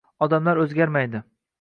Odamlar 0.27 0.63
o’zgarmaydi 0.63 1.25